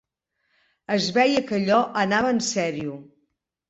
[0.95, 3.03] Es veia que allò anava en serio.